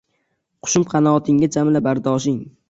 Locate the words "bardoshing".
1.91-2.43